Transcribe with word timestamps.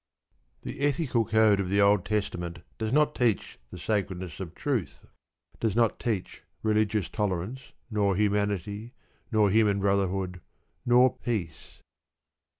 The 0.63 0.79
ethical 0.79 1.25
code 1.25 1.59
of 1.59 1.69
the 1.69 1.79
Old 1.79 2.05
Testament 2.05 2.63
does 2.79 2.91
not 2.91 3.13
teach 3.13 3.59
the 3.69 3.77
sacredness 3.77 4.39
of 4.39 4.55
truth, 4.55 5.05
does 5.59 5.75
not 5.75 5.99
teach 5.99 6.41
religious 6.63 7.07
tolerance, 7.07 7.73
nor 7.91 8.15
humanity, 8.15 8.93
nor 9.31 9.51
human 9.51 9.79
brotherhood, 9.79 10.41
nor 10.87 11.15
peace. 11.19 11.81